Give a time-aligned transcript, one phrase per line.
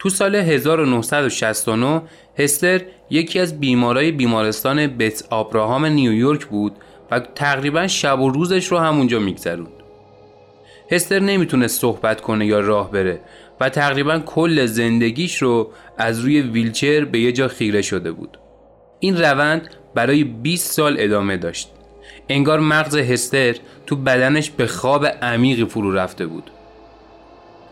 [0.00, 2.02] تو سال 1969
[2.38, 6.72] هستر یکی از بیمارای بیمارستان بت آبراهام نیویورک بود
[7.10, 9.72] و تقریبا شب و روزش رو همونجا میگذروند.
[10.92, 13.20] هستر نمی‌تونست صحبت کنه یا راه بره
[13.60, 18.38] و تقریبا کل زندگیش رو از روی ویلچر به یه جا خیره شده بود.
[19.00, 21.70] این روند برای 20 سال ادامه داشت.
[22.28, 26.50] انگار مغز هستر تو بدنش به خواب عمیقی فرو رفته بود.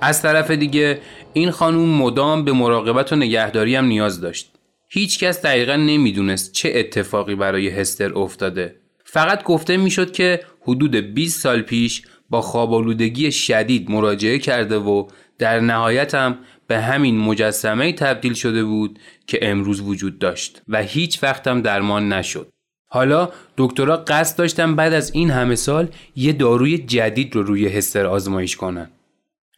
[0.01, 1.01] از طرف دیگه
[1.33, 4.53] این خانوم مدام به مراقبت و نگهداری هم نیاز داشت.
[4.89, 8.75] هیچ کس دقیقا نمی‌دونست چه اتفاقی برای هستر افتاده.
[9.05, 15.07] فقط گفته می‌شد که حدود 20 سال پیش با خوابالودگی شدید مراجعه کرده و
[15.39, 21.23] در نهایت هم به همین مجسمه تبدیل شده بود که امروز وجود داشت و هیچ
[21.23, 22.49] وقت هم درمان نشد.
[22.91, 28.07] حالا دکترها قصد داشتن بعد از این همه سال یه داروی جدید رو روی هستر
[28.07, 28.91] آزمایش کنن.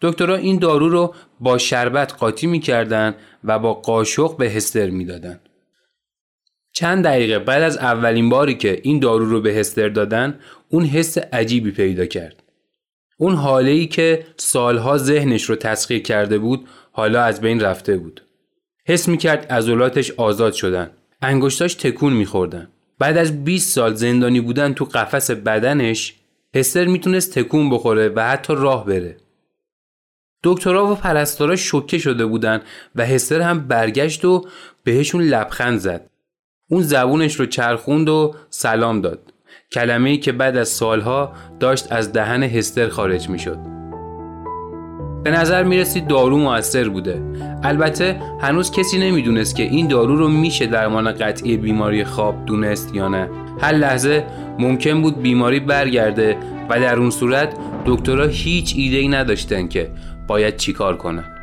[0.01, 3.15] دکترها این دارو رو با شربت قاطی می‌کردن
[3.45, 5.41] و با قاشق به هستر می‌دادن.
[6.73, 11.19] چند دقیقه بعد از اولین باری که این دارو رو به هستر دادن اون حس
[11.19, 12.43] عجیبی پیدا کرد.
[13.19, 18.23] اون حاله ای که سالها ذهنش رو تسخیر کرده بود حالا از بین رفته بود.
[18.87, 20.91] حس می‌کرد عضلاتش آزاد شدن.
[21.23, 22.69] انگشتاش تکون میخوردن.
[22.99, 26.15] بعد از 20 سال زندانی بودن تو قفس بدنش
[26.55, 29.17] هستر می‌تونست تکون بخوره و حتی راه بره.
[30.43, 32.61] دکترها و پرستارا شوکه شده بودن
[32.97, 34.45] و هستر هم برگشت و
[34.85, 36.11] بهشون لبخند زد.
[36.71, 39.19] اون زبونش رو چرخوند و سلام داد.
[39.73, 43.59] کلمه ای که بعد از سالها داشت از دهن هستر خارج می شد.
[45.25, 47.23] به نظر می رسید دارو موثر بوده.
[47.63, 53.09] البته هنوز کسی نمی‌دونست که این دارو رو میشه درمان قطعی بیماری خواب دونست یا
[53.09, 53.31] نه.
[53.61, 54.25] هر لحظه
[54.59, 56.37] ممکن بود بیماری برگرده
[56.69, 57.55] و در اون صورت
[57.87, 59.91] دکترها هیچ ایده ای نداشتن که
[60.31, 61.40] باید چیکار کنن.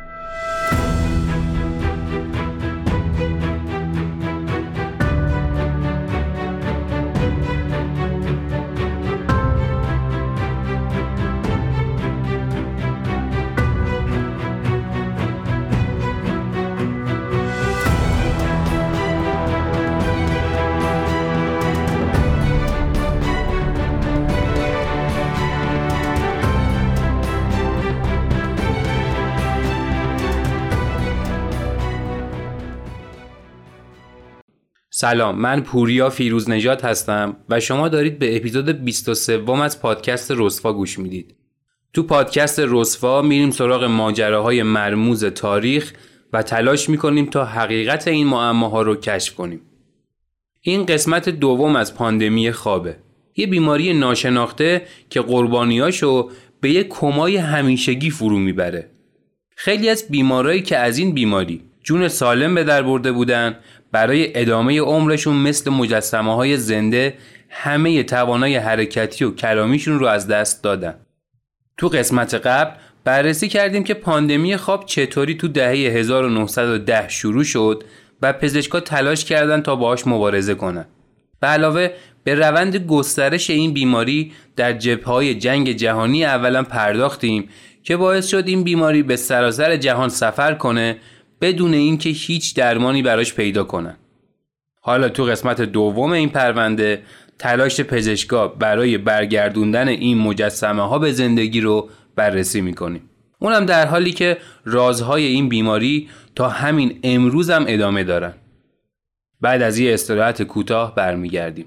[35.00, 40.72] سلام من پوریا فیروز نجات هستم و شما دارید به اپیزود 23 از پادکست رسوا
[40.72, 41.34] گوش می‌دید.
[41.92, 45.92] تو پادکست رسوا میریم سراغ ماجراهای مرموز تاریخ
[46.32, 49.60] و تلاش می‌کنیم تا حقیقت این معماها رو کشف کنیم.
[50.60, 52.96] این قسمت دوم از پاندمی خوابه.
[53.36, 56.30] یه بیماری ناشناخته که قربانیاشو
[56.60, 58.90] به یه کمای همیشگی فرو می‌بره.
[59.56, 63.56] خیلی از بیمارایی که از این بیماری جون سالم به در برده بودن
[63.92, 67.14] برای ادامه عمرشون مثل مجسمه های زنده
[67.50, 70.94] همه توانای حرکتی و کلامیشون رو از دست دادن.
[71.76, 72.70] تو قسمت قبل
[73.04, 77.84] بررسی کردیم که پاندمی خواب چطوری تو دهه 1910 شروع شد
[78.22, 80.88] و پزشکا تلاش کردند تا باهاش مبارزه کنند.
[81.40, 81.90] به علاوه
[82.24, 87.48] به روند گسترش این بیماری در های جنگ جهانی اولا پرداختیم
[87.82, 90.96] که باعث شد این بیماری به سراسر جهان سفر کنه
[91.40, 93.96] بدون اینکه هیچ درمانی براش پیدا کنن.
[94.80, 97.02] حالا تو قسمت دوم این پرونده
[97.38, 103.02] تلاش پزشکا برای برگردوندن این مجسمه ها به زندگی رو بررسی می‌کنیم.
[103.38, 108.34] اونم در حالی که رازهای این بیماری تا همین امروز هم ادامه دارن.
[109.40, 111.66] بعد از یه استراحت کوتاه برمیگردیم.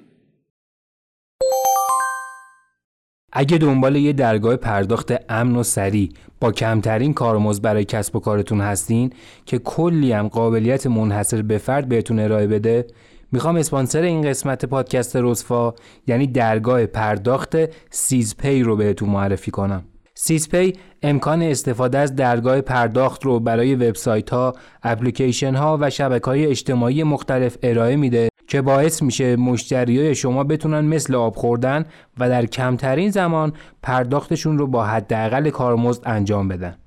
[3.34, 6.10] اگه دنبال یه درگاه پرداخت امن و سریع
[6.40, 9.14] با کمترین کارمزد برای کسب و کارتون هستین
[9.46, 12.88] که کلی هم قابلیت منحصر به فرد بهتون ارائه بده
[13.32, 15.74] می‌خوام اسپانسر این قسمت پادکست رسفا
[16.08, 17.56] یعنی درگاه پرداخت
[17.90, 19.84] سیزپی رو بهتون معرفی کنم.
[20.14, 24.54] سیزپی امکان استفاده از درگاه پرداخت رو برای وبسایت ها،
[24.84, 30.80] اپلیکیشن ها و شبکه های اجتماعی مختلف ارائه میده که باعث میشه مشتریای شما بتونن
[30.80, 31.86] مثل آب خوردن
[32.20, 33.54] و در کمترین زمان
[33.84, 36.78] پرداختشون رو با حداقل کارمزد انجام بدن.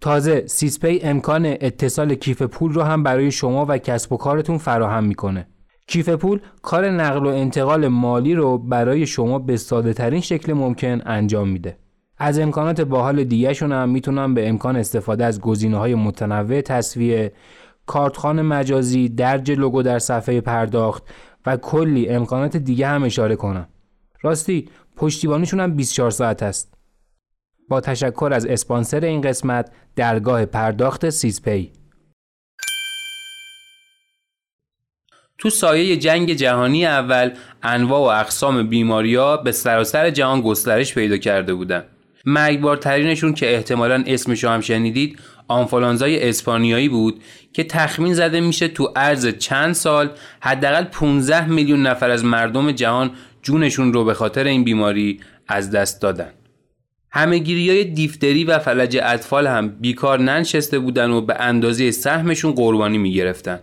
[0.00, 5.04] تازه سیسپی امکان اتصال کیف پول رو هم برای شما و کسب و کارتون فراهم
[5.04, 5.46] می‌کنه.
[5.86, 11.00] کیف پول کار نقل و انتقال مالی رو برای شما به ساده ترین شکل ممکن
[11.06, 11.76] انجام میده.
[12.18, 17.32] از امکانات باحال دیگهشون هم می‌تونن به امکان استفاده از گزینه های متنوع تصویه
[17.88, 21.02] کارتخان مجازی درج لوگو در صفحه پرداخت
[21.46, 23.68] و کلی امکانات دیگه هم اشاره کنم.
[24.22, 26.74] راستی پشتیبانیشون هم 24 ساعت است.
[27.68, 31.72] با تشکر از اسپانسر این قسمت درگاه پرداخت سیزپی.
[35.38, 37.30] تو سایه جنگ جهانی اول
[37.62, 41.84] انواع و اقسام بیماریا به سراسر جهان گسترش پیدا کرده بودند.
[42.24, 47.22] مرگبارترینشون که احتمالا اسمش هم شنیدید آنفولانزای اسپانیایی بود
[47.52, 50.10] که تخمین زده میشه تو عرض چند سال
[50.40, 53.10] حداقل 15 میلیون نفر از مردم جهان
[53.42, 56.30] جونشون رو به خاطر این بیماری از دست دادن.
[57.10, 62.98] همهگیری های دیفتری و فلج اطفال هم بیکار ننشسته بودن و به اندازه سهمشون قربانی
[62.98, 63.60] می‌گرفتن.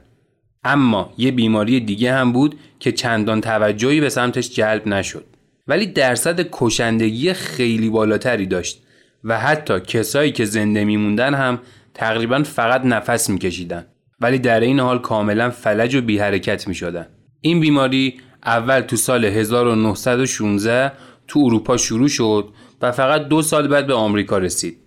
[0.63, 5.25] اما یه بیماری دیگه هم بود که چندان توجهی به سمتش جلب نشد.
[5.67, 8.84] ولی درصد کشندگی خیلی بالاتری داشت
[9.25, 11.59] و حتی کسایی که زنده میموندن هم
[11.93, 13.85] تقریبا فقط نفس میکشیدن
[14.19, 17.07] ولی در این حال کاملا فلج و بی حرکت می شدن.
[17.41, 20.91] این بیماری اول تو سال 1916
[21.27, 22.49] تو اروپا شروع شد
[22.81, 24.77] و فقط دو سال بعد به آمریکا رسید.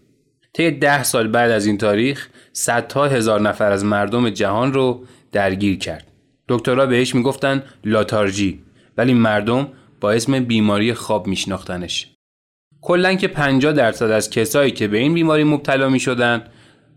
[0.53, 5.79] طی ده سال بعد از این تاریخ صدها هزار نفر از مردم جهان رو درگیر
[5.79, 6.07] کرد.
[6.49, 8.63] دکترها بهش می‌گفتن لاتارژی
[8.97, 9.69] ولی مردم
[10.01, 12.18] با اسم بیماری خواب میشناختنش.
[12.81, 16.43] کلا که 50 درصد از کسایی که به این بیماری مبتلا می شدن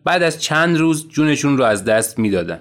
[0.06, 2.60] بعد از چند روز جونشون رو از دست می‌دادن.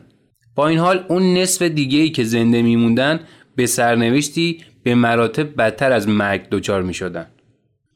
[0.55, 3.21] با این حال اون نصف دیگه ای که زنده میموندن
[3.57, 7.27] به سرنوشتی به مراتب بدتر از مرگ دچار می شدن.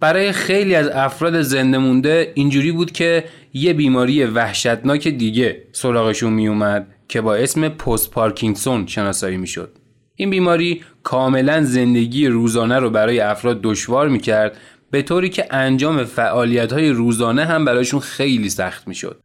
[0.01, 6.49] برای خیلی از افراد زنده مونده اینجوری بود که یه بیماری وحشتناک دیگه سراغشون می
[6.49, 9.79] اومد که با اسم پست پارکینسون شناسایی می شد.
[10.17, 14.57] این بیماری کاملا زندگی روزانه رو برای افراد دشوار می کرد
[14.95, 19.21] به طوری که انجام فعالیت های روزانه هم برایشون خیلی سخت می شد.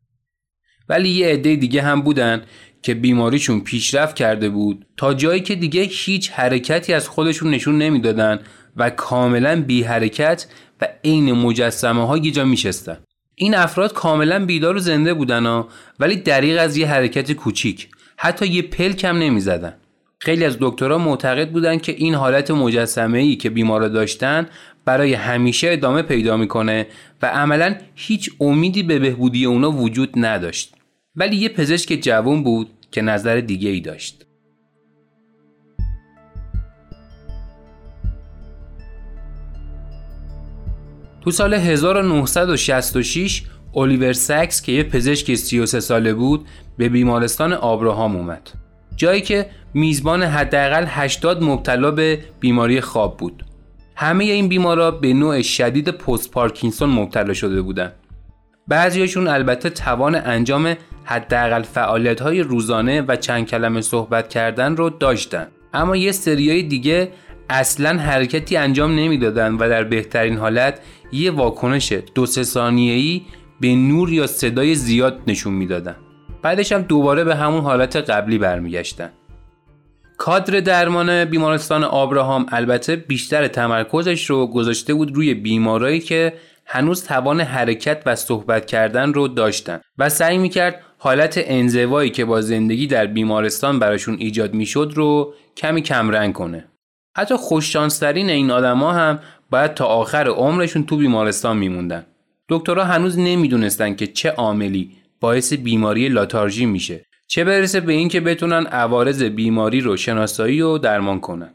[0.89, 2.43] ولی یه عده دیگه هم بودن
[2.81, 8.39] که بیماریشون پیشرفت کرده بود تا جایی که دیگه هیچ حرکتی از خودشون نشون نمی‌دادن
[8.75, 10.45] و کاملا بی حرکت
[10.81, 12.97] و عین مجسمه ها یه جا میشستن.
[13.35, 15.67] این افراد کاملا بیدار و زنده بودن ها
[15.99, 17.87] ولی دریغ از یه حرکت کوچیک.
[18.17, 19.73] حتی یه پلک هم نمی‌زدن.
[20.21, 24.47] خیلی از دکترها معتقد بودن که این حالت مجسمه ای که بیمارا داشتن
[24.89, 26.87] برای همیشه ادامه پیدا می‌کنه
[27.21, 30.75] و عملا هیچ امیدی به بهبودی اونا وجود نداشت
[31.15, 34.25] ولی یه پزشک جوان بود که نظر دیگه ای داشت.
[41.21, 43.43] تو سال 1966
[43.75, 46.45] الیور سکس که یه پزشک 33 ساله بود
[46.77, 48.49] به بیمارستان آبراهام اومد.
[48.95, 53.48] جایی که میزبان حداقل 80 مبتلا به بیماری خواب بود.
[54.01, 57.93] همه این بیمارا به نوع شدید پست پارکینسون مبتلا شده بودند.
[58.67, 65.47] بعضیشون البته توان انجام حداقل فعالیت های روزانه و چند کلمه صحبت کردن رو داشتن.
[65.73, 67.11] اما یه سریای دیگه
[67.49, 70.79] اصلا حرکتی انجام نمی‌دادن و در بهترین حالت
[71.11, 73.21] یه واکنش دو سه ثانیه‌ای
[73.59, 75.95] به نور یا صدای زیاد نشون می‌دادن.
[76.41, 79.09] بعدش هم دوباره به همون حالت قبلی برمیگشتن.
[80.19, 86.33] کادر درمان بیمارستان آبراهام البته بیشتر تمرکزش رو گذاشته بود روی بیمارایی که
[86.65, 92.41] هنوز توان حرکت و صحبت کردن رو داشتن و سعی می‌کرد حالت انزوایی که با
[92.41, 96.65] زندگی در بیمارستان براشون ایجاد می‌شد رو کمی کمرنگ کنه.
[97.17, 99.19] حتی خوششانسترین این آدما هم
[99.49, 102.05] باید تا آخر عمرشون تو بیمارستان میموندن.
[102.49, 107.05] دکترها هنوز نمی‌دونستن که چه عاملی باعث بیماری لاتارژی میشه.
[107.31, 111.49] چه برسه به اینکه بتونن عوارض بیماری رو شناسایی و درمان کنن.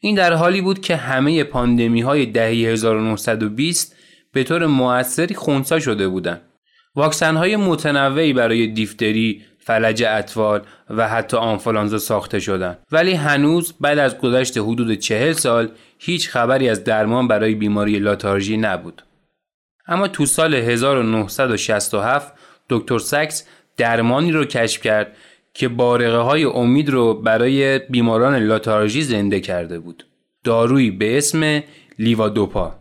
[0.00, 3.96] این در حالی بود که همه پاندمی های دهه 1920
[4.32, 6.40] به طور موثری خونسا شده بودند.
[6.94, 10.60] واکسن های متنوعی برای دیفتری، فلج اطفال
[10.90, 16.68] و حتی آنفولانزا ساخته شدند ولی هنوز بعد از گذشت حدود چهل سال هیچ خبری
[16.68, 19.02] از درمان برای بیماری لاتارژی نبود.
[19.86, 22.32] اما تو سال 1967
[22.70, 23.44] دکتر سکس
[23.78, 25.16] درمانی رو کشف کرد
[25.54, 30.06] که بارقه های امید رو برای بیماران لاتارژی زنده کرده بود.
[30.44, 31.62] دارویی به اسم
[31.98, 32.74] لیوادوپا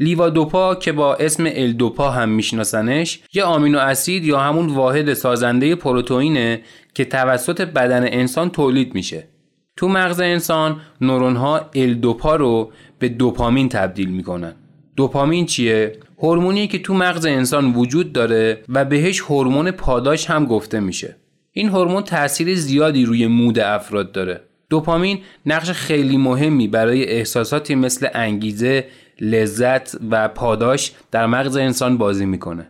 [0.00, 6.60] لیوادوپا که با اسم الدوپا هم میشناسنش یه آمینو اسید یا همون واحد سازنده پروتئینه
[6.94, 9.28] که توسط بدن انسان تولید میشه.
[9.76, 14.54] تو مغز انسان نورون ها الدوپا رو به دوپامین تبدیل می‌کنن.
[14.96, 20.80] دوپامین چیه؟ هورمونی که تو مغز انسان وجود داره و بهش هورمون پاداش هم گفته
[20.80, 21.16] میشه.
[21.52, 24.40] این هورمون تاثیر زیادی روی مود افراد داره.
[24.70, 28.84] دوپامین نقش خیلی مهمی برای احساساتی مثل انگیزه،
[29.20, 32.68] لذت و پاداش در مغز انسان بازی می‌کنه.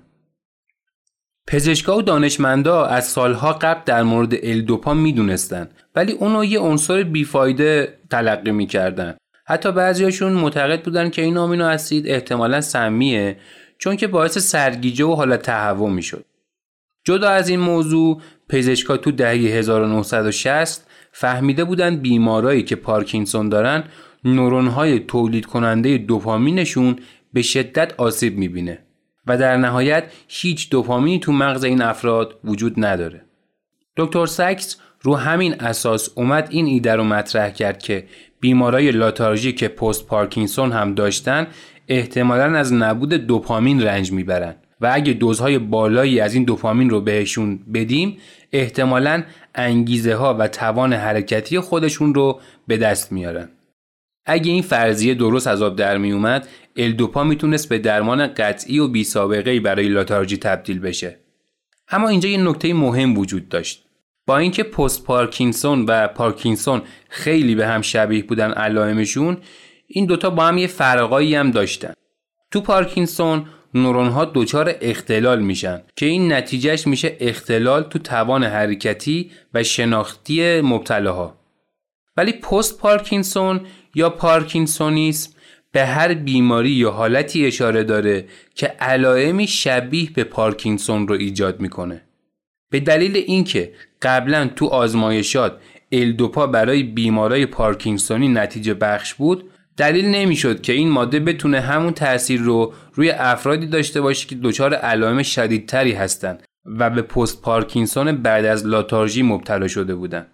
[1.49, 7.99] پزشکا و دانشمندا از سالها قبل در مورد الدوپا می‌دونستن ولی اونو یه عنصر بیفایده
[8.11, 9.17] تلقی می‌کردن.
[9.47, 13.37] حتی بعضیاشون معتقد بودن که این آمینو اسید احتمالا سمیه
[13.79, 16.25] چون که باعث سرگیجه و حالت تهوع می‌شد.
[17.05, 23.85] جدا از این موضوع پزشکا تو دهه 1960 فهمیده بودن بیمارایی که پارکینسون دارن
[24.25, 26.97] نورونهای تولید کننده دوپامینشون
[27.33, 28.79] به شدت آسیب می‌بینه
[29.27, 33.25] و در نهایت هیچ دوپامینی تو مغز این افراد وجود نداره.
[33.97, 38.07] دکتر سکس رو همین اساس اومد این ایده رو مطرح کرد که
[38.41, 41.47] بیمارای لاتارژی که پست پارکینسون هم داشتن
[41.89, 47.59] احتمالا از نبود دوپامین رنج می‌برن و اگه دوزهای بالایی از این دوپامین رو بهشون
[47.75, 48.17] بدیم
[48.53, 49.23] احتمالا
[49.55, 53.49] انگیزه ها و توان حرکتی خودشون رو به دست میارن.
[54.27, 58.89] اگه این فرضیه درست از آب در می اومد الدوپا می‌تونست به درمان قطعی و
[58.89, 61.17] بی سابقه برای لاتارژی تبدیل بشه.
[61.89, 63.86] اما اینجا یه نکته مهم وجود داشت.
[64.27, 69.37] با اینکه پست پارکینسون و پارکینسون خیلی به هم شبیه بودن علائمشون
[69.87, 71.93] این دوتا با هم یه فرقایی هم داشتن.
[72.51, 79.31] تو پارکینسون نورون ها دچار اختلال میشن که این نتیجهش میشه اختلال تو توان حرکتی
[79.55, 81.39] و شناختی مبتلاها.
[82.17, 83.61] ولی پست پارکینسون
[83.95, 85.33] یا پارکینسونیسم
[85.73, 92.06] به هر بیماری یا حالتی اشاره داره که علائمی شبیه به پارکینسون رو ایجاد می‌کنه.
[92.71, 95.59] به دلیل اینکه قبلا تو آزمایشات
[95.93, 102.41] الدوپا برای بیمارای پارکینسونی نتیجه بخش بود دلیل نمی‌شد که این ماده بتونه همون تاثیر
[102.41, 108.45] رو روی افرادی داشته باشه که دچار علائم شدیدتری هستند و به پست پارکینسون بعد
[108.45, 110.27] از لاتارژی مبتلا شده بودند.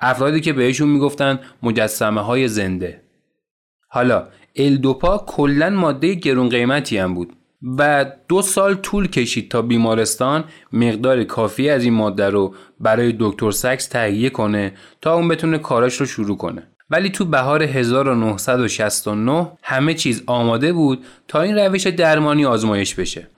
[0.00, 3.02] افرادی که بهشون می‌گفتن مجسمه های زنده
[3.88, 10.44] حالا الدوپا کلا ماده گرون قیمتی هم بود و دو سال طول کشید تا بیمارستان
[10.72, 15.96] مقدار کافی از این ماده رو برای دکتر سکس تهیه کنه تا اون بتونه کاراش
[15.96, 16.62] رو شروع کنه.
[16.90, 23.28] ولی تو بهار 1969 همه چیز آماده بود تا این روش درمانی آزمایش بشه.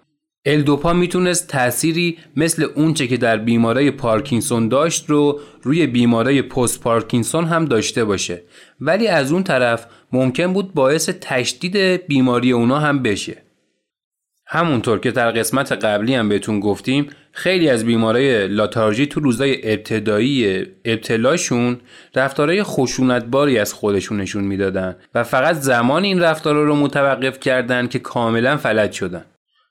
[0.45, 7.45] الدوپا می‌تونست تأثیری مثل اونچه که در بیمارای پارکینسون داشت رو روی بیمارای پست پارکینسون
[7.45, 8.43] هم داشته باشه.
[8.81, 13.50] ولی از اون طرف ممکن بود باعث تشدید بیماری اونا هم بشه.
[14.52, 20.66] همونطور که در قسمت قبلی هم بهتون گفتیم خیلی از بیمارای لاتارژی تو روزای ابتدایی
[20.85, 21.80] ابتلاشون
[22.14, 27.99] رفتارهای خشونتباری از خودشون نشون می‌دادن و فقط زمان این رفتارها رو متوقف کردن که
[27.99, 29.25] کاملا فلج شدن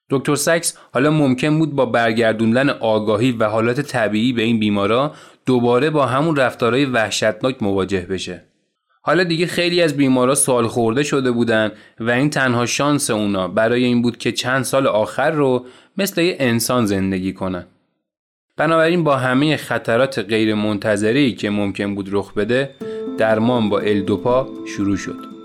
[0.09, 5.13] دکتر سکس حالا ممکن بود با برگردوندن آگاهی و حالات طبیعی به این بیمارا
[5.45, 8.48] دوباره با همون رفتارهای وحشتناک مواجه بشه.
[9.01, 13.83] حالا دیگه خیلی از بیمارا سال خورده شده بودن و این تنها شانس اونا برای
[13.83, 15.65] این بود که چند سال آخر رو
[15.97, 17.65] مثل یه انسان زندگی کنن.
[18.57, 22.75] بنابراین با همه خطرات غیر منتظری که ممکن بود رخ بده
[23.17, 25.38] درمان با الدوپا شروع شد.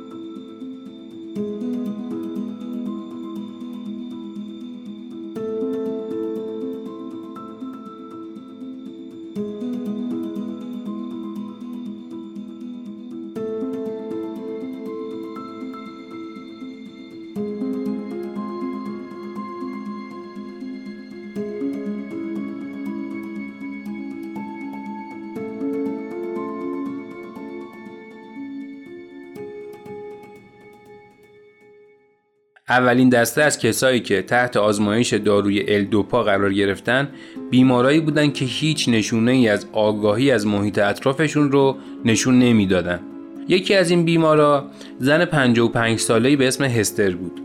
[32.75, 37.09] اولین دسته از کسایی که تحت آزمایش داروی الدوپا قرار گرفتن
[37.51, 43.01] بیمارایی بودن که هیچ نشونه ای از آگاهی از محیط اطرافشون رو نشون نمی‌دادن.
[43.49, 44.67] یکی از این بیمارا
[44.99, 47.41] زن 55 ساله‌ای به اسم هستر بود.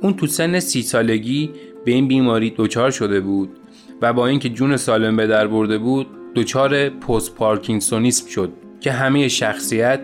[0.00, 1.50] اون تو سن سی سالگی
[1.84, 3.48] به این بیماری دچار شده بود
[4.02, 9.28] و با اینکه جون سالم به در برده بود دچار پست پارکینسونیسم شد که همه
[9.28, 10.00] شخصیت،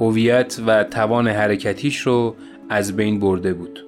[0.00, 2.36] هویت و توان حرکتیش رو
[2.68, 3.85] از بین برده بود.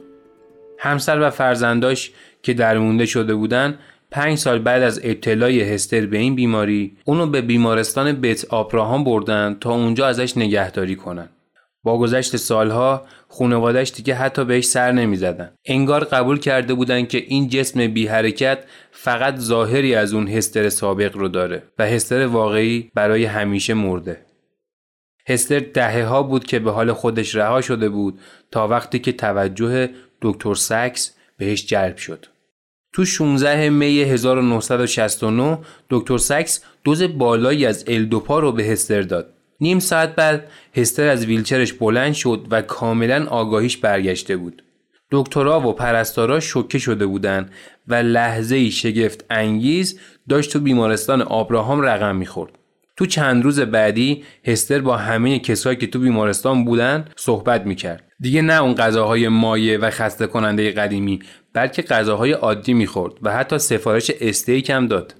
[0.78, 3.78] همسر و فرزنداش که درمونده شده بودن
[4.10, 9.56] پنج سال بعد از ابتلای هستر به این بیماری اونو به بیمارستان بیت آپراهام بردن
[9.60, 11.28] تا اونجا ازش نگهداری کنن.
[11.82, 15.50] با گذشت سالها خانوادش دیگه حتی بهش سر نمی‌زدن.
[15.64, 18.58] انگار قبول کرده بودن که این جسم بی حرکت
[18.90, 24.20] فقط ظاهری از اون هستر سابق رو داره و هستر واقعی برای همیشه مرده.
[25.28, 28.18] هستر دهه ها بود که به حال خودش رها شده بود
[28.50, 29.88] تا وقتی که توجه
[30.22, 32.26] دکتر سکس بهش جلب شد.
[32.92, 35.58] تو 16 می 1969
[35.90, 39.34] دکتر سکس دوز بالایی از الدوپا رو به هستر داد.
[39.60, 44.62] نیم ساعت بعد هستر از ویلچرش بلند شد و کاملا آگاهیش برگشته بود.
[45.10, 47.50] دکترها و پرستارا شوکه شده بودند
[47.88, 52.52] و لحظه شگفت انگیز داشت تو بیمارستان آبراهام رقم می‌خورد.
[52.96, 58.07] تو چند روز بعدی هستر با همه کسایی که تو بیمارستان بودن صحبت می‌کرد.
[58.20, 61.20] دیگه نه اون غذاهای مایه و خسته کننده قدیمی
[61.52, 65.14] بلکه غذاهای عادی می‌خورد و حتی سفارش استیک هم داد.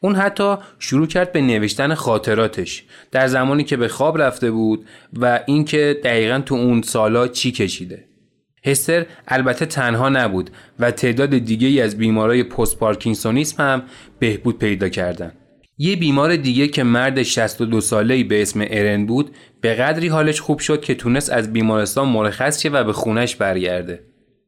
[0.00, 5.40] اون حتی شروع کرد به نوشتن خاطراتش در زمانی که به خواب رفته بود و
[5.46, 8.04] اینکه دقیقا تو اون سالا چی کشیده.
[8.66, 13.82] هستر البته تنها نبود و تعداد دیگه ای از بیمارای پست پارکینسونیسم هم
[14.18, 15.32] بهبود پیدا کردن.
[15.78, 20.58] یه بیمار دیگه که مرد 62 ساله‌ای به اسم ارن بود به قدری حالش خوب
[20.58, 24.00] شد که تونست از بیمارستان مرخص شه و به خونش برگرده.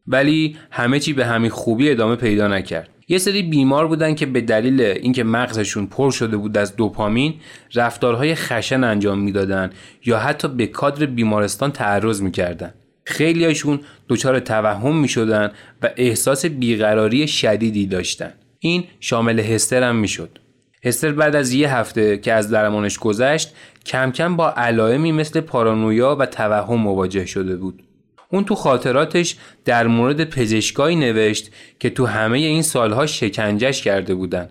[0.07, 2.89] ولی همه چی به همین خوبی ادامه پیدا نکرد.
[3.09, 7.35] یه سری بیمار بودن که به دلیل اینکه مغزشون پر شده بود از دوپامین
[7.75, 9.71] رفتارهای خشن انجام می‌دادن
[10.05, 12.75] یا حتی به کادر بیمارستان تعرض می‌کردن.
[13.05, 15.51] خیلیاشون دچار توهم می‌شدن
[15.83, 18.33] و احساس بیقراری شدیدی داشتن.
[18.59, 20.39] این شامل هستر هم می‌شد.
[20.87, 23.55] هستر بعد از یه هفته که از درمانش گذشت
[23.87, 27.83] کم کم با علائمی مثل پارانویا و توهم مواجه شده بود.
[28.29, 34.49] اون تو خاطراتش در مورد پزشکایی نوشت که تو همه این سالها شکنجش کرده بودن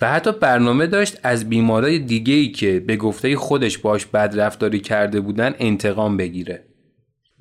[0.00, 4.80] و حتی برنامه داشت از بیمارای دیگه ای که به گفته خودش باش بد رفتاری
[4.80, 6.67] کرده بودن انتقام بگیره.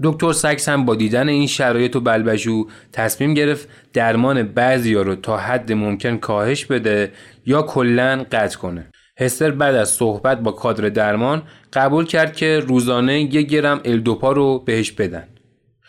[0.04, 5.38] دکتر سکس هم با دیدن این شرایط و بلبشو تصمیم گرفت درمان بعضیا رو تا
[5.38, 7.12] حد ممکن کاهش بده
[7.46, 8.88] یا کلا قطع کنه.
[9.20, 14.60] هستر بعد از صحبت با کادر درمان قبول کرد که روزانه یک گرم الدوپا رو
[14.60, 15.28] بهش بدن.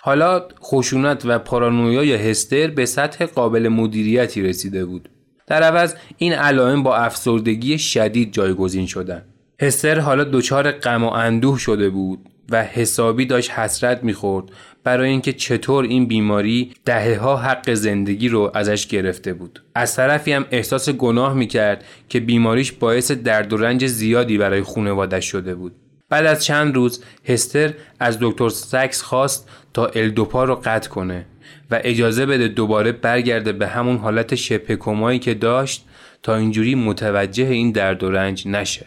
[0.00, 5.08] حالا خشونت و پارانویای هستر به سطح قابل مدیریتی رسیده بود.
[5.46, 9.24] در عوض این علائم با افسردگی شدید جایگزین شدن.
[9.60, 12.18] هستر حالا دچار غم و اندوه شده بود
[12.50, 14.48] و حسابی داشت حسرت می‌خورد
[14.84, 19.62] برای اینکه چطور این بیماری دهه ها حق زندگی رو ازش گرفته بود.
[19.74, 25.24] از طرفی هم احساس گناه می‌کرد که بیماریش باعث درد و رنج زیادی برای خانوادش
[25.24, 25.72] شده بود.
[26.08, 31.26] بعد از چند روز هستر از دکتر سکس خواست تا الدوپا رو قطع کنه
[31.70, 35.84] و اجازه بده دوباره برگرده به همون حالت شبه که داشت
[36.22, 38.86] تا اینجوری متوجه این درد و رنج نشه.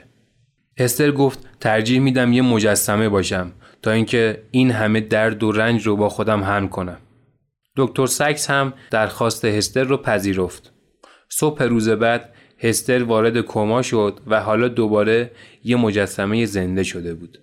[0.81, 5.95] هستر گفت ترجیح میدم یه مجسمه باشم تا اینکه این همه درد و رنج رو
[5.95, 6.97] با خودم هم کنم.
[7.77, 10.71] دکتر سکس هم درخواست هستر رو پذیرفت.
[11.29, 15.31] صبح روز بعد هستر وارد کما شد و حالا دوباره
[15.63, 17.37] یه مجسمه زنده شده بود.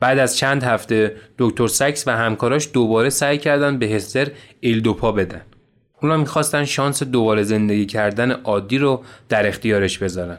[0.00, 5.42] بعد از چند هفته دکتر سکس و همکاراش دوباره سعی کردن به هستر ایلدوپا بدن.
[6.02, 10.38] اونا می‌خواستن شانس دوباره زندگی کردن عادی رو در اختیارش بذارن.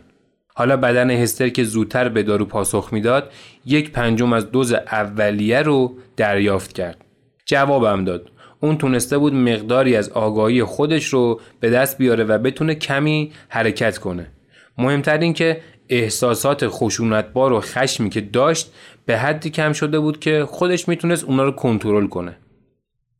[0.57, 3.31] حالا بدن هستر که زودتر به دارو پاسخ می‌داد
[3.65, 7.05] یک پنجم از دوز اولیه رو دریافت کرد.
[7.45, 8.31] جوابم داد.
[8.59, 13.97] اون تونسته بود مقداری از آگاهی خودش رو به دست بیاره و بتونه کمی حرکت
[13.97, 14.31] کنه.
[14.77, 18.73] مهمتر این که احساسات خشونتبار و خشمی که داشت
[19.05, 22.37] به حدی کم شده بود که خودش می‌تونست اونا رو کنترل کنه.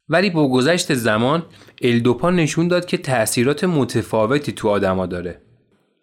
[0.09, 1.43] ولی با گذشت زمان
[1.81, 5.46] الدوپا نشون داد که تاثیرات متفاوتی تو آدما داره.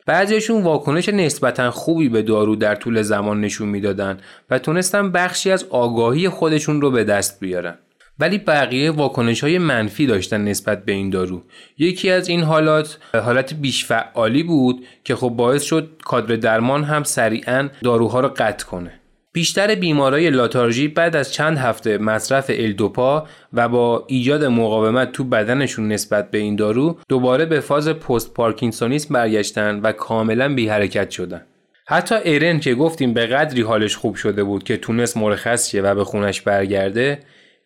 [0.07, 4.19] بعضیشون واکنش نسبتا خوبی به دارو در طول زمان نشون می‌دادن
[4.51, 7.79] و تونستن بخشی از آگاهی خودشون رو به دست بیارن.
[8.19, 11.43] ولی بقیه واکنش های منفی داشتن نسبت به این دارو
[11.79, 17.03] یکی از این حالات حالت بیش فعالی بود که خب باعث شد کادر درمان هم
[17.03, 19.01] سریعا داروها رو قطع کنه
[19.35, 25.89] بیشتر بیمارای لاتارژی بعد از چند هفته مصرف الدوپا و با ایجاد مقاومت تو بدنشون
[25.89, 31.41] نسبت به این دارو دوباره به فاز پست پارکینسونیسم برگشتن و کاملا بی حرکت شدن.
[31.87, 35.95] حتی ایرن که گفتیم به قدری حالش خوب شده بود که تونست مرخص شه و
[35.95, 37.19] به خونش برگرده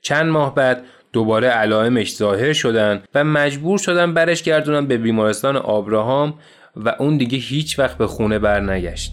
[0.03, 6.35] چند ماه بعد دوباره علائمش ظاهر شدن و مجبور شدن برش گردونن به بیمارستان آبراهام
[6.77, 9.13] و اون دیگه هیچ وقت به خونه برنگشت.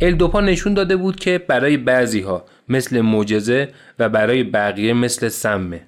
[0.00, 5.80] الدوپا نشون داده بود که برای بعضی ها مثل معجزه و برای بقیه مثل سمه.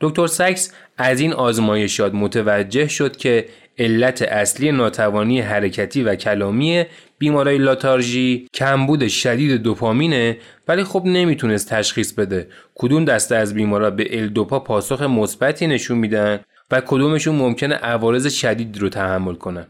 [0.00, 3.46] دکتر سکس از این آزمایشات متوجه شد که
[3.78, 6.84] علت اصلی ناتوانی حرکتی و کلامی
[7.18, 14.20] بیمارای لاتارژی کمبود شدید دوپامینه ولی خب نمی‌تونست تشخیص بده کدوم دسته از بیمارا به
[14.20, 19.66] الدوپا پاسخ مثبتی نشون میدن و کدومشون ممکنه عوارض شدید رو تحمل کنن.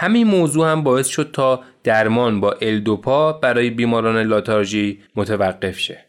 [0.00, 6.04] همین موضوع هم باعث شد تا درمان با الدوپا برای بیماران لاتارژی متوقف شه.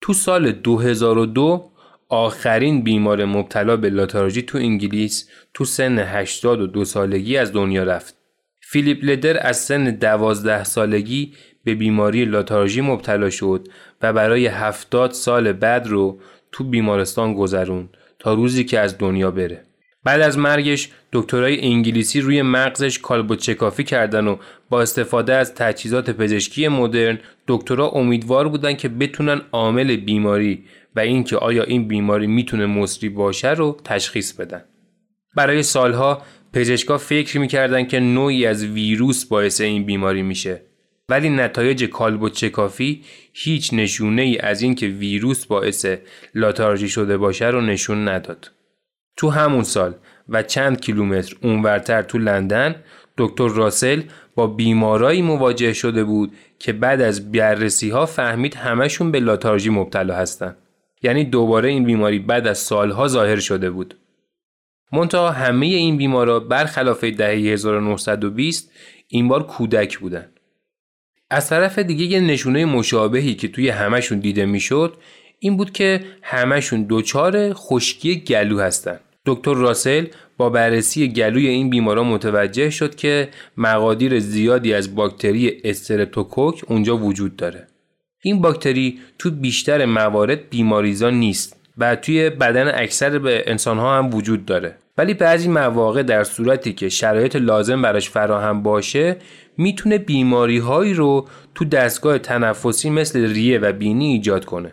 [0.00, 1.70] تو سال 2002
[2.08, 8.14] آخرین بیمار مبتلا به لاتارژی تو انگلیس تو سن 82 سالگی از دنیا رفت.
[8.60, 11.32] فیلیپ لدر از سن 12 سالگی
[11.64, 13.68] به بیماری لاتارژی مبتلا شد
[14.02, 16.20] و برای 70 سال بعد رو
[16.52, 19.67] تو بیمارستان گذرون تا روزی که از دنیا بره
[20.08, 24.36] بعد از مرگش دکترای انگلیسی روی مغزش کالبوچکافی کردن و
[24.70, 27.18] با استفاده از تجهیزات پزشکی مدرن
[27.48, 30.64] دکترها امیدوار بودن که بتونن عامل بیماری
[30.96, 34.64] و اینکه آیا این بیماری می‌تونه مصری باشه رو تشخیص بدن.
[35.36, 40.62] برای سالها پزشکا فکر می‌کردن که نوعی از ویروس باعث این بیماری میشه
[41.08, 45.86] ولی نتایج کالبوچکافی هیچ نشونه ای از اینکه ویروس باعث
[46.34, 48.57] لاتارژی شده باشه رو نشون نداد.
[49.18, 49.94] تو همون سال
[50.28, 52.74] و چند کیلومتر اونورتر تو لندن
[53.16, 54.02] دکتر راسل
[54.34, 60.14] با بیمارایی مواجه شده بود که بعد از بررسی ها فهمید همشون به لاتارژی مبتلا
[60.14, 60.56] هستن.
[61.02, 63.94] یعنی دوباره این بیماری بعد از سالها ظاهر شده بود.
[64.92, 68.72] منتها همه این بیمارا برخلاف دهه 1920
[69.08, 70.28] این بار کودک بودن.
[71.30, 74.96] از طرف دیگه یه نشونه مشابهی که توی همشون دیده می‌شد
[75.38, 79.00] این بود که همشون دچار خشکی گلو هستن.
[79.28, 86.64] دکتر راسل با بررسی گلوی این بیماران متوجه شد که مقادیر زیادی از باکتری استرپتوکوک
[86.68, 87.66] اونجا وجود داره.
[88.22, 94.46] این باکتری تو بیشتر موارد بیماریزا نیست و توی بدن اکثر به انسانها هم وجود
[94.46, 94.76] داره.
[94.98, 99.16] ولی بعضی مواقع در صورتی که شرایط لازم براش فراهم باشه
[99.56, 104.72] می‌تونه بیماری هایی رو تو دستگاه تنفسی مثل ریه و بینی ایجاد کنه.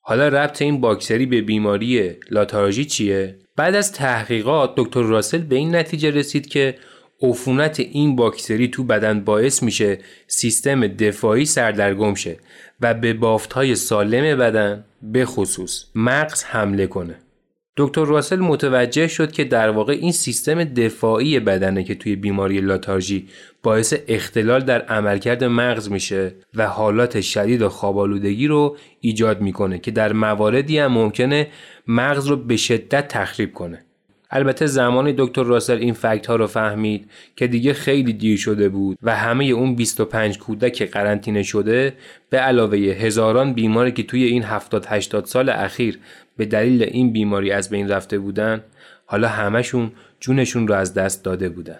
[0.00, 5.74] حالا ربط این باکتری به بیماری لاتارژی چیه؟ بعد از تحقیقات دکتر راسل به این
[5.74, 6.74] نتیجه رسید که
[7.22, 12.36] عفونت این باکتری تو بدن باعث میشه سیستم دفاعی سردرگم شه
[12.80, 17.14] و به های سالم بدن به خصوص مغز حمله کنه.
[17.76, 23.28] دکتر راسل متوجه شد که در واقع این سیستم دفاعی بدنه که توی بیماری لاتارژی
[23.64, 29.90] باعث اختلال در عملکرد مغز میشه و حالات شدید و خوابالودگی رو ایجاد می‌کنه که
[29.90, 31.48] در مواردی هم ممکنه
[31.86, 33.84] مغز رو به شدت تخریب کنه.
[34.30, 38.98] البته زمانی دکتر راسل این فکت ها رو فهمید که دیگه خیلی دیر شده بود
[39.02, 41.94] و همه اون 25 کودک قرنطینه شده
[42.30, 45.98] به علاوه هزاران بیماری که توی این 70 80 سال اخیر
[46.36, 48.64] به دلیل این بیماری از بین رفته بودن
[49.06, 51.78] حالا همشون جونشون رو از دست داده بودن.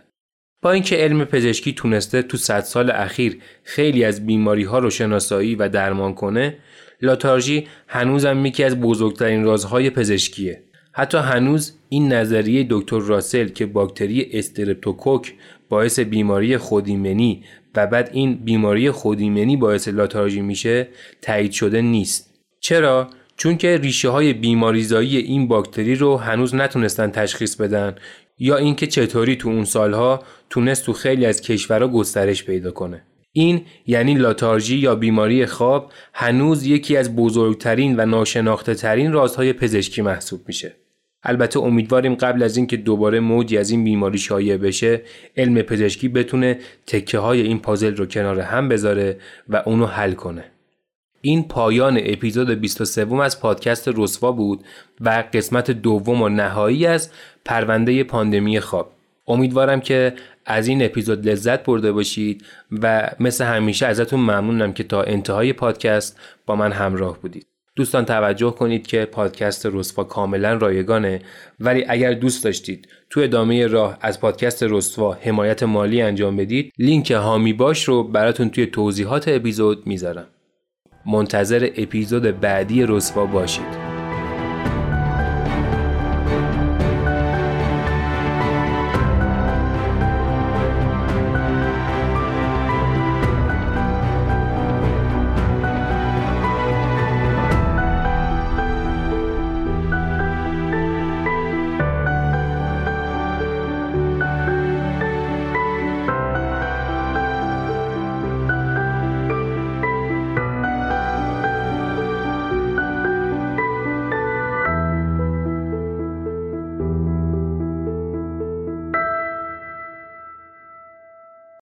[0.64, 5.54] با اینکه علم پزشکی تونسته تو صد سال اخیر خیلی از بیماری ها رو شناسایی
[5.54, 6.56] و درمان کنه
[7.02, 10.62] لاتارژی هنوزم یکی از بزرگترین رازهای پزشکیه.
[10.92, 15.34] حتی هنوز این نظریه دکتر راسل که باکتری استرپتوکوک
[15.68, 20.88] باعث بیماری خودیمنی و بعد این بیماری خودیمنی باعث لاتارژی میشه
[21.22, 22.34] تایید شده نیست.
[22.60, 27.94] چرا؟ چون که ریشه های بیماریزایی این باکتری رو هنوز نتونستن تشخیص بدن.
[28.38, 33.02] یا اینکه چطوری تو اون سالها تونست تو خیلی از کشورها گسترش پیدا کنه.
[33.32, 40.02] این یعنی لاتارژی یا بیماری خواب هنوز یکی از بزرگترین و ناشناخته ترین رازهای پزشکی
[40.02, 40.76] محسوب میشه.
[41.22, 45.02] البته امیدواریم قبل از اینکه دوباره موجی از این بیماری شایع بشه
[45.36, 49.16] علم پزشکی بتونه تکه های این پازل رو کنار هم بذاره
[49.48, 50.44] و اونو حل کنه.
[51.24, 54.64] این پایان اپیزود 23 از پادکست رسوا بود
[55.00, 57.10] و قسمت دوم و نهایی از
[57.44, 58.92] پرونده پاندمی خواب.
[59.26, 60.14] امیدوارم که
[60.46, 66.20] از این اپیزود لذت برده باشید و مثل همیشه ازتون ممنونم که تا انتهای پادکست
[66.46, 67.46] با من همراه بودید.
[67.76, 71.22] دوستان توجه کنید که پادکست رسوا کاملا رایگانه
[71.60, 77.10] ولی اگر دوست داشتید تو ادامه راه از پادکست رسوا حمایت مالی انجام بدید لینک
[77.10, 80.26] هامی باش رو براتون توی توضیحات اپیزود می‌ذارم.
[81.06, 83.83] منتظر اپیزود بعدی رسوا باشید.